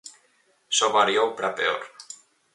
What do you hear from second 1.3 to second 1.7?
para